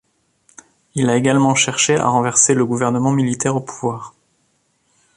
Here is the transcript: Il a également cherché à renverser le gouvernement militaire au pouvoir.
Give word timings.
Il 0.95 1.11
a 1.11 1.15
également 1.15 1.53
cherché 1.53 1.95
à 1.95 2.07
renverser 2.07 2.55
le 2.55 2.65
gouvernement 2.65 3.11
militaire 3.11 3.55
au 3.55 3.59
pouvoir. 3.61 4.15